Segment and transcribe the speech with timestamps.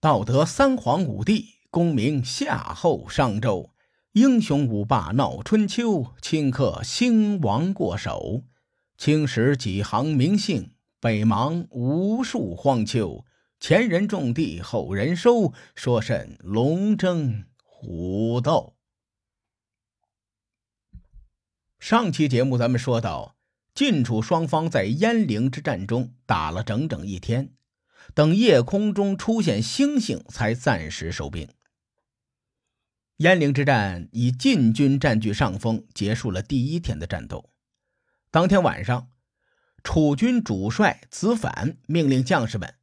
[0.00, 3.72] 道德三皇五帝，功名夏后商周，
[4.12, 8.44] 英雄五霸闹春秋，顷刻兴亡过手。
[8.96, 13.24] 青史几行名姓，北邙无数荒丘。
[13.58, 18.76] 前人种地，后人收，说甚龙争虎斗？
[21.80, 23.34] 上期节目咱们说到，
[23.74, 27.56] 晋楚双方在鄢陵之战中打了整整一天，
[28.14, 31.48] 等夜空中出现星星，才暂时收兵。
[33.18, 37.50] 鄢陵之战以晋军占据上风，结束了第一天的战斗。
[38.30, 39.08] 当天晚上，
[39.82, 42.74] 楚军主帅子反命令将士们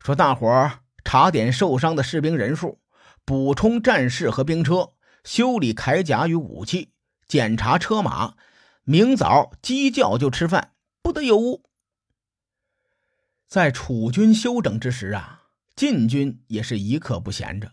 [0.00, 2.80] 说：“大伙儿查点受伤的士兵人数，
[3.24, 4.92] 补充战士和兵车，
[5.24, 6.92] 修理铠甲与武器。”
[7.26, 8.34] 检查车马，
[8.84, 11.64] 明早鸡叫就吃饭，不得有误。
[13.52, 15.42] 在楚军休整之时啊，
[15.76, 17.72] 晋军也是一刻不闲着。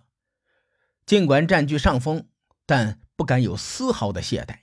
[1.06, 2.26] 尽管占据上风，
[2.66, 4.56] 但不敢有丝毫的懈怠。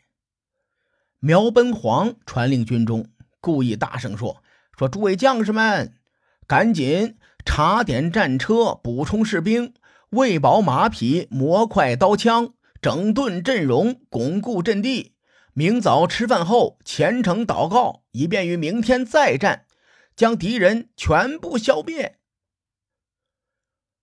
[1.18, 3.08] 苗奔黄传令军中，
[3.40, 4.42] 故意大声说
[4.76, 5.94] ：“说诸位将士们，
[6.46, 9.72] 赶紧查点战车，补充士兵，
[10.10, 12.52] 喂饱马匹，磨快刀枪。”
[12.82, 15.14] 整顿阵容，巩固阵地。
[15.54, 19.64] 明早吃饭后虔诚祷告，以便于明天再战，
[20.16, 22.18] 将敌人全部消灭。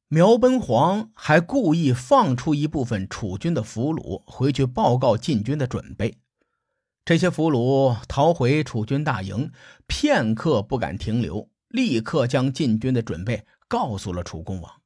[0.08, 6.19] 苗奔黄还故意放出一部分楚军的俘虏回去报告晋军的准备。
[7.03, 9.52] 这些俘虏逃回楚军大营，
[9.88, 14.81] 片刻不敢停留，立刻将晋军的准备告诉了楚公王。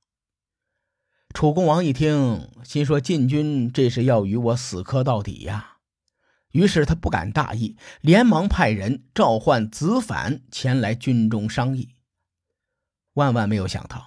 [1.35, 5.76] 楚公王一听，心说：“晋军这是要与我死磕到底呀！”
[6.51, 11.89] 于是他不敢大意，连忙派人召唤子反前来军中商议。
[13.13, 14.05] 万万没有想到，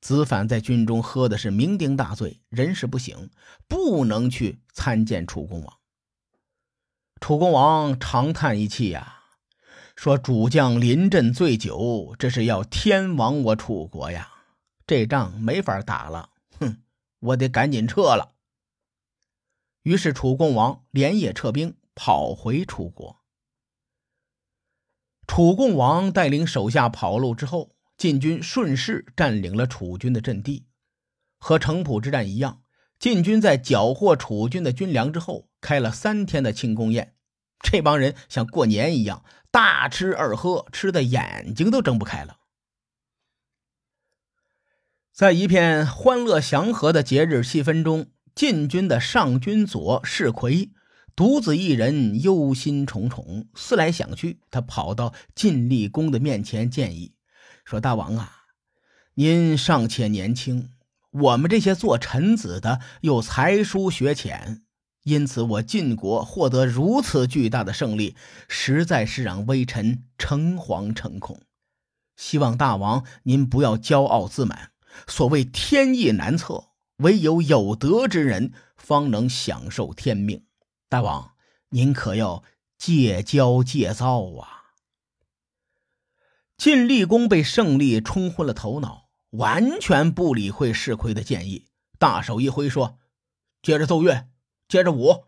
[0.00, 3.30] 子反在军中喝的是酩酊大醉，人事不省，
[3.66, 5.78] 不能去参见楚公王。
[7.20, 9.22] 楚公王长叹一气呀，
[9.96, 14.28] 说：“主将临阵醉酒，这是要天亡我楚国呀！
[14.86, 16.30] 这仗没法打了。”
[16.60, 16.76] 哼，
[17.18, 18.34] 我得赶紧撤了。
[19.88, 23.22] 于是楚共王连夜撤兵，跑回楚国。
[25.26, 30.66] 楚共王带领手下跑路之后，晋军顺势占领了楚军的阵地。
[31.38, 32.60] 和城濮之战一样，
[32.98, 37.14] 晋军在缴获楚军的军粮之后，开了三天的庆功宴。
[37.58, 42.40] 这帮人像过年一样，大吃二喝，吃的眼睛都睁不开了。
[45.14, 50.70] 在一片欢乐祥和的节日气氛中，晋军的上军佐士奎
[51.16, 57.14] 独自一人忧心忡忡，思来想去，他跑到晋厉公的面前，建议
[57.64, 58.30] 说：“大王啊，
[59.14, 60.68] 您尚且年轻，
[61.10, 64.62] 我们这些做臣子的又才疏学浅，
[65.02, 68.14] 因此我晋国获得如此巨大的胜利，
[68.46, 71.40] 实在是让微臣诚惶诚恐。
[72.14, 74.70] 希望大王您不要骄傲自满。”
[75.06, 76.67] 所谓天意难测，
[76.98, 80.46] 唯有有德之人方能享受天命。
[80.88, 81.34] 大王，
[81.70, 82.42] 您可要
[82.76, 84.74] 戒骄戒躁啊！
[86.56, 92.98] 晋厉公被胜利冲昏了头脑，完全不理会世魁的建议，大手一挥说
[93.62, 94.28] ：“接着奏乐，
[94.66, 95.26] 接着舞。”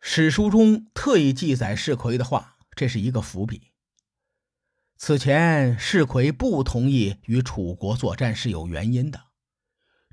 [0.00, 3.70] 史书中特意记载世奎的话，这是一个伏笔。
[4.96, 9.25] 此前，世奎不同意与楚国作战是有原因的。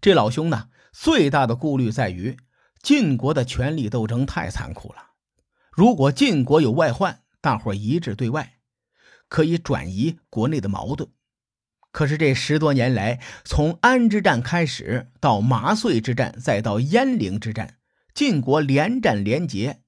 [0.04, 2.36] 这老兄呢，最大的顾虑在于
[2.82, 5.12] 晋国的权力斗争太残酷了。
[5.72, 8.56] 如果晋国有外患，大伙一致对外，
[9.30, 11.10] 可以转移国内的矛盾。
[11.94, 17.78] 可是这十多年来，从安之战开始，到麻遂之战，再到鄢陵之战，
[18.14, 19.84] 晋国连战连捷。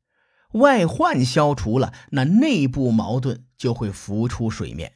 [0.54, 4.94] 外患消除了，那内部矛盾就会浮出水面。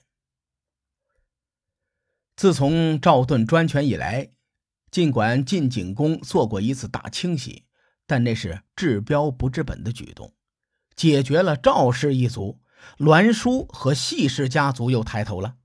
[2.38, 4.32] 自从赵盾专权以来，
[4.92, 7.66] 尽管晋景公做过一次大清洗，
[8.08, 10.34] 但那是治标不治本的举动，
[10.96, 12.62] 解决了赵氏一族，
[12.98, 15.56] 栾书和细氏家族又抬头了。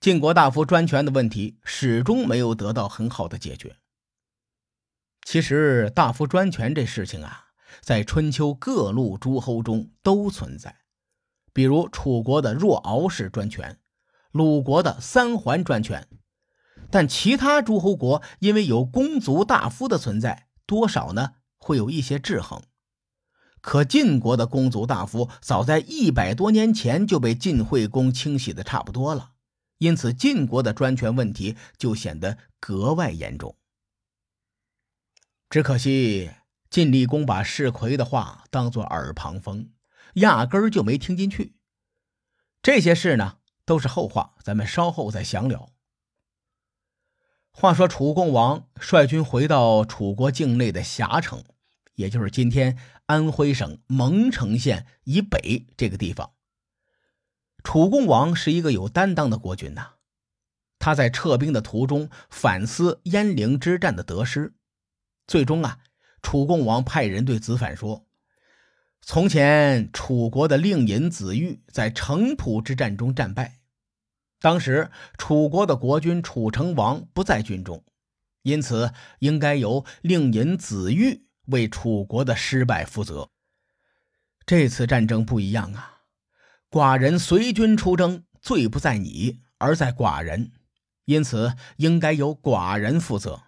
[0.00, 3.76] 晋国大夫专权的问题始终没有得到很好的解决。
[5.24, 7.46] 其实，大夫专权这事情啊。
[7.80, 10.80] 在春秋各路诸侯中都存在，
[11.52, 13.78] 比如楚国的若敖氏专权，
[14.32, 16.08] 鲁国的三桓专权，
[16.90, 22.62] 但其他诸侯国因为有公族大夫的存在，多少呢会有一些制衡。
[23.60, 29.32] 可晋国的公族大夫早在一百多年前就被晋惠公清洗的差不多了，
[29.78, 33.56] 因此晋国的专权问题就显得格外严重。
[35.50, 36.30] 只可惜
[36.70, 39.70] 晋厉公把世奎的话当作耳旁风，
[40.14, 41.54] 压根就没听进去。
[42.62, 45.70] 这些事呢，都是后话，咱们稍后再详聊。
[47.52, 51.44] 话说楚共王率军回到楚国境内的峡城，
[51.94, 56.32] 也就是今天安徽省蒙城县以北这个地方。
[57.62, 59.96] 楚共王是一个有担当的国君呐，
[60.78, 64.54] 他在撤兵的途中反思鄢陵之战的得失，
[65.26, 65.80] 最终啊，
[66.22, 68.06] 楚共王派人对子反说
[69.02, 73.58] ：“从前楚国的令尹子玉在城濮之战中战败。”
[74.40, 77.84] 当时楚国的国君楚成王不在军中，
[78.42, 83.28] 因此应该由令尹子玉为楚国的失败负责。
[84.46, 86.00] 这次战争不一样啊，
[86.70, 90.52] 寡人随军出征，罪不在你，而在寡人，
[91.04, 93.42] 因此应该由寡人负责。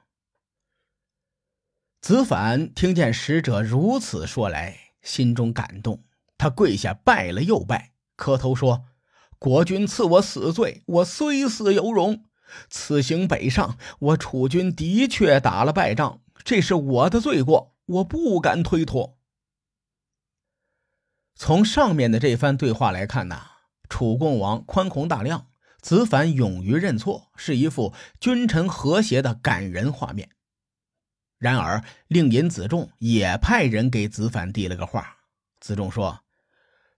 [2.02, 6.04] 子反听见使者如此说来，心中感动，
[6.36, 8.84] 他跪下拜了又拜，磕头说。
[9.42, 12.26] 国君赐我死罪，我虽死犹荣。
[12.70, 19.18] 此行北上，我楚军的确打了败仗，这是我的罪过，我不敢推脱。
[21.34, 23.46] 从上面的这番对话来看呐，
[23.88, 25.48] 楚共王宽宏大量，
[25.80, 30.30] 子反勇于认错，是一副君臣和谐的感人画面。
[31.38, 35.16] 然而，令尹子重也派人给子反递了个话，
[35.58, 36.21] 子重说。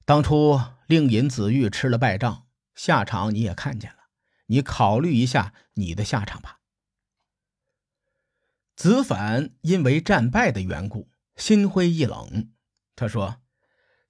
[0.04, 3.96] 当初令尹子玉吃了败仗，下场你也看见了，
[4.46, 6.60] 你考虑一下你的下场吧。
[8.76, 12.50] 子反因为战败的缘故，心灰意冷。
[12.96, 13.36] 他说：“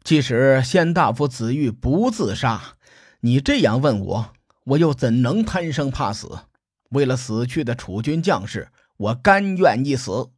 [0.03, 2.77] 即使先大夫子玉不自杀，
[3.21, 6.47] 你这样问我，我又怎能贪生怕死？
[6.91, 10.33] 为了死去的楚军将士，我甘愿一死。”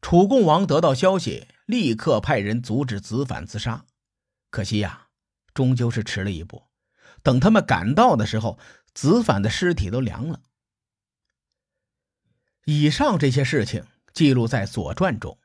[0.00, 1.48] 楚共王得到消息。
[1.66, 3.86] 立刻派人阻止子反自杀，
[4.50, 5.08] 可惜呀，
[5.54, 6.64] 终究是迟了一步。
[7.22, 8.58] 等他们赶到的时候，
[8.92, 10.42] 子反的尸体都凉了。
[12.66, 15.38] 以上这些事情记录在《左传》中，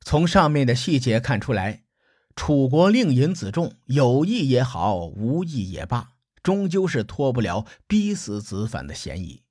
[0.00, 1.84] 从上面的细节看出来，
[2.34, 9.44] 楚国令尹子重有意也好，无意也罢，终究是脱不了逼死子反的嫌疑。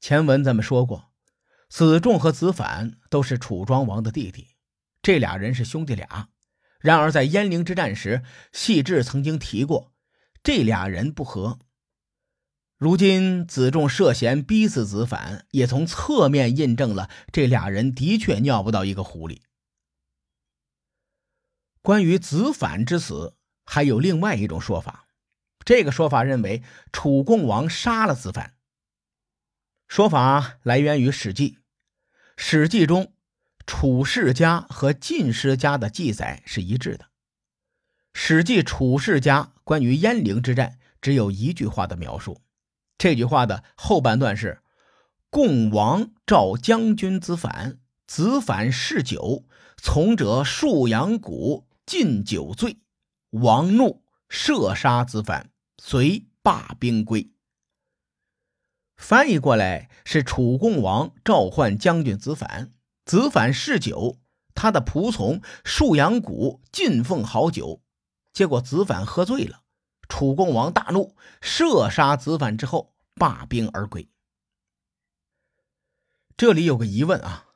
[0.00, 1.13] 前文咱们说过。
[1.74, 4.46] 子仲和子反都是楚庄王的弟弟，
[5.02, 6.28] 这俩人是兄弟俩。
[6.78, 8.22] 然而在鄢陵之战时，
[8.52, 9.92] 细致曾经提过，
[10.44, 11.58] 这俩人不和。
[12.76, 19.42] 如今子仲涉嫌逼死子反，也从侧面印证了这俩人的确尿不到一个壶里。
[21.82, 25.08] 关于子反之死，还有另外一种说法，
[25.64, 26.62] 这个说法认为
[26.92, 28.54] 楚共王杀了子反。
[29.88, 31.50] 说法来源于《史记》。
[32.36, 33.12] 《史记》中，
[33.66, 37.04] 楚世家和晋世家的记载是一致的。
[38.12, 42.40] 《史记·楚世家》关于鄢陵之战只有一句话的描述，
[42.98, 44.62] 这句话的后半段是
[45.30, 49.44] ：“共王召将军子反，子反嗜酒，
[49.76, 52.78] 从者数阳谷，尽酒醉，
[53.30, 57.30] 王怒，射杀子反，遂罢兵归。”
[59.04, 62.72] 翻译过来是楚共王召唤将军子反，
[63.04, 64.18] 子反嗜酒，
[64.54, 67.82] 他的仆从沭阳谷进奉好酒，
[68.32, 69.60] 结果子反喝醉了，
[70.08, 74.08] 楚共王大怒，射杀子反之后罢兵而归。
[76.34, 77.48] 这里有个疑问啊，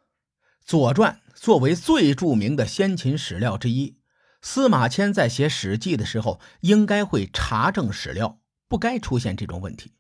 [0.66, 3.96] 《左传》作为最著名的先秦史料之一，
[4.42, 8.38] 司马迁在写《史记》的时候应该会查证史料，
[8.68, 9.94] 不该出现这种问题。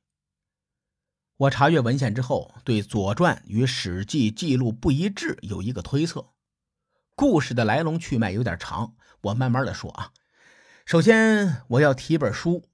[1.38, 6.30] 我查阅文献之后，对《左传》与《史记》记录不一致有一个推测。
[7.14, 10.10] 故事的来龙去脉有点长，我慢慢的说啊。
[10.84, 12.64] 首先，我要提本书，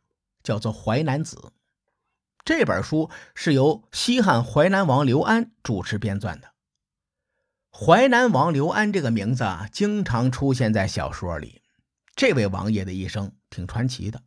[0.43, 1.37] 叫做《淮南子》。
[2.43, 6.55] 这本书是由西汉淮南王刘安主持编撰的。
[7.71, 11.61] 淮南王刘安这个名字啊，经常出现在小说里。
[12.17, 14.23] 这位王爷的一生挺传奇的。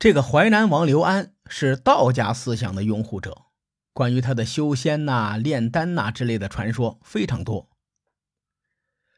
[0.00, 3.46] 这个淮南王刘安是道家思想的拥护者，
[3.92, 7.68] 关于他的修仙呐、炼丹呐之类的传说非常多。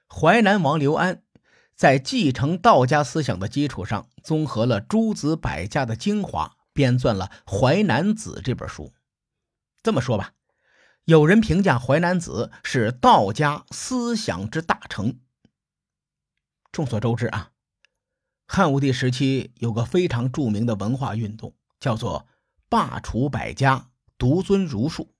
[0.08, 1.22] 淮南王刘安
[1.76, 8.92] 在继承道家思想的基础上，综合了诸子百家的精华，编撰了《淮南子》这本书。
[9.82, 10.32] 这么说吧，
[11.04, 15.20] 有人评价《淮南子》是道家思想之大成。
[16.72, 17.50] 众所周知啊。
[18.46, 22.28] 汉武帝时期有个非常著名的文化运动，叫做
[22.68, 25.16] 罢黜百家，独尊儒术。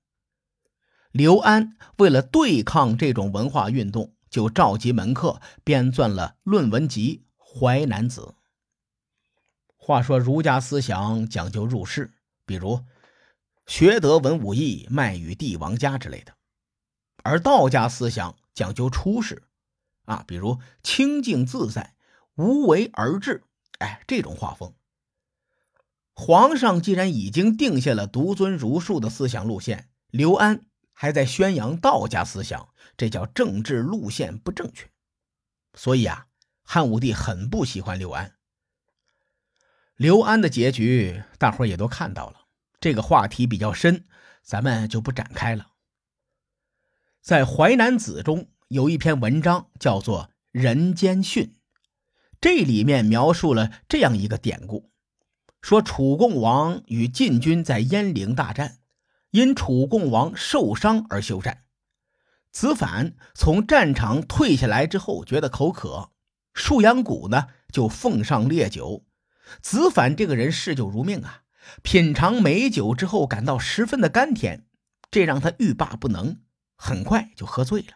[1.11, 7.25] 刘安为了对抗这种文化运动，就召集门客编撰了论文集
[7.61, 8.21] 《淮南子》。
[9.75, 12.13] 话说儒家思想讲究入世，
[12.45, 12.85] 比如
[13.67, 16.31] 学得文武艺，卖与帝王家之类的；
[17.23, 19.43] 而道家思想讲究出世，
[20.05, 21.93] 啊，比如清静自在、
[22.35, 23.43] 无为而治，
[23.79, 24.73] 哎，这种画风。
[26.13, 34.89] 皇上既然已经定下了独尊儒术的思想路线，刘安还在宣扬道家思想，这叫政治路线不正确。
[35.73, 36.27] 所以啊，
[36.63, 38.35] 汉武帝很不喜欢刘安。
[39.95, 42.41] 刘安的结局，大伙也都看到了。
[42.79, 44.05] 这个话题比较深，
[44.43, 45.71] 咱们就不展开了。
[47.21, 51.45] 在《淮南子》中有一篇文章叫做《人间训》，
[52.41, 54.91] 这里面描述了这样一个典故：
[55.63, 58.79] 说楚共王与晋军在鄢陵大战，
[59.31, 61.63] 因楚共王受伤而休战。
[62.51, 66.11] 子反从战场退下来之后，觉得口渴，
[66.53, 69.05] 沭阳谷呢就奉上烈酒。
[69.61, 71.43] 子反这个人嗜酒如命啊，
[71.81, 74.65] 品尝美酒之后感到十分的甘甜，
[75.09, 76.41] 这让他欲罢不能，
[76.75, 77.93] 很快就喝醉了。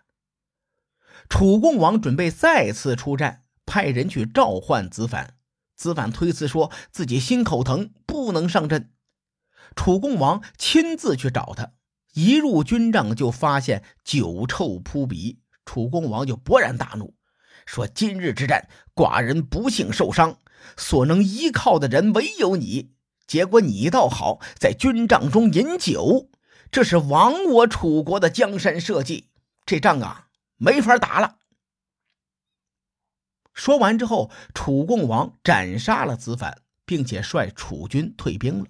[1.28, 5.37] 楚共王准备再次出战，派人去召唤子反。
[5.78, 8.92] 子反推辞说自己心口疼，不能上阵。
[9.76, 11.74] 楚共王亲自去找他，
[12.14, 17.14] 一入军帐就发现酒臭扑鼻，楚共王就勃然大怒，
[17.66, 20.40] 说：“今日之战，寡人不幸受伤。”
[20.76, 22.92] 所能依靠的人唯有你，
[23.28, 26.30] 结果你倒好，在军帐中饮酒，
[26.72, 29.30] 这是亡我楚国的江山社稷。
[29.66, 31.36] 这仗啊，没法打了。
[33.68, 38.66] 说完之后，楚共王斩杀了子反，并且率楚军退兵了。《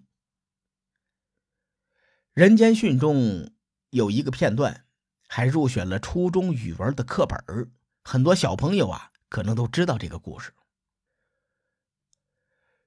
[2.34, 3.52] 人间训》中
[3.92, 4.86] 有一个片段，
[5.28, 7.70] 还入选了初中语文的课本
[8.04, 10.52] 很多小朋友啊，可能都知道这个故事。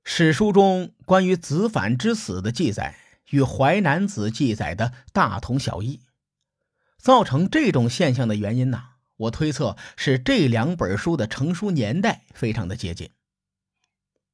[0.02, 2.97] 史书中关于子反之死的记载
[3.29, 6.00] 与《淮南子》记载的大同小异，
[6.99, 8.95] 造成这种现象的原因呢？
[9.21, 13.11] 我推测是这两本书的成书年代非常的接近。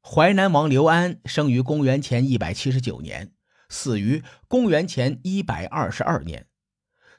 [0.03, 3.33] 淮南王刘安生于公元前一百七十九年，
[3.69, 6.47] 死于公元前一百二十二年，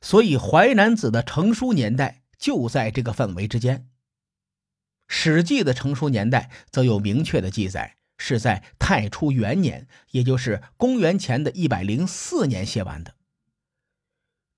[0.01, 3.79] 所以《淮南子》的成书年代就在这个范围之间。
[5.07, 7.95] 《史记》的成书年代则有明确的记载。
[8.19, 13.13] 是在太初元年，也就是公元前的一百零四年写完的。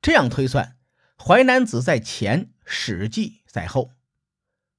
[0.01, 0.77] 这样推算，
[1.21, 3.91] 《淮南子》在前，《史记》在后。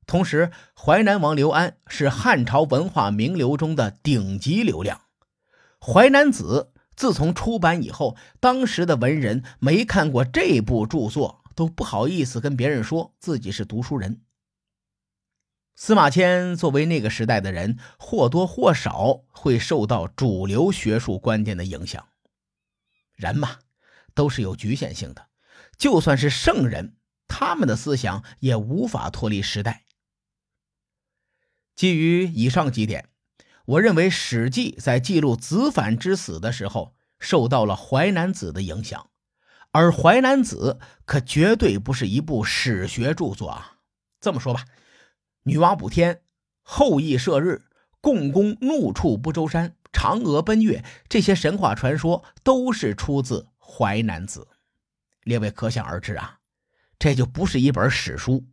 [0.06, 5.02] 同时，淮南王刘安是汉朝文化名流中的顶级流量，
[5.86, 14.22] 《淮南子》自从出版以后，当时的文人没看过这部著作，都不好意思跟别人说自己是读书人。
[15.76, 22.08] 司马迁作为那个时代的人，或多或少会受到主流学术观点的影响。
[23.14, 23.60] 人嘛，
[24.12, 25.28] 都是有局限性的，
[25.78, 26.96] 就算是圣人，
[27.40, 29.84] 他们的思想也无法脱离时代。
[31.74, 33.08] 基于以上几点，
[33.64, 39.08] 我认为《史记》在记录子反之死的时候，受到了《淮南子》的影响，
[39.70, 43.78] 而《淮南子》可绝对不是一部史学著作啊。
[44.20, 44.66] 这么说吧。
[45.44, 46.20] 女娲补天、
[46.60, 47.64] 后羿射日、
[48.02, 54.46] 共工怒触不周山、嫦娥奔月，这些神话传说都是出自《淮南子》。
[55.22, 56.39] 列位可想而知啊，
[57.00, 58.46] 这就不是一本史书。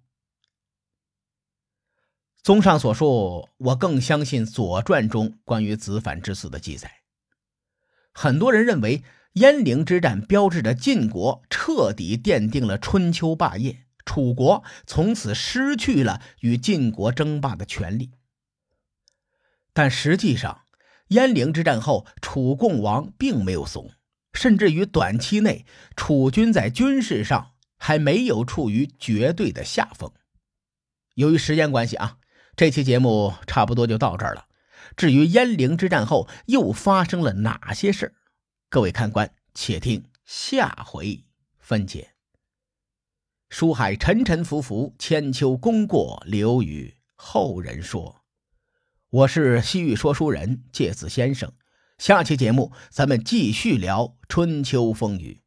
[2.41, 7.01] 综上所述，我更相信《左传》中关于子反之死的记载。
[8.13, 13.83] 很多人认为，鄢陵之战标志着晋国彻底奠定了春秋霸业。
[14.05, 18.11] 楚国从此失去了与晋国争霸的权利，
[19.73, 20.61] 但实际上，
[21.09, 23.91] 鄢陵之战后，楚共王并没有怂，
[24.31, 25.65] 甚至于短期内，
[25.97, 30.11] 楚军在军事上还没有处于绝对的下风。
[31.15, 32.17] 由于时间关系啊，
[32.55, 34.45] 这期节目差不多就到这儿了。
[34.95, 38.15] 至于鄢陵之战后又发生了哪些事
[38.69, 41.25] 各位看官且听下回
[41.57, 42.13] 分解。
[43.49, 48.23] 书海沉沉浮浮，千秋功过留与后人说。
[49.09, 51.53] 我是西域说书人介子先生，
[51.97, 55.46] 下期节目咱们继续聊春秋风雨。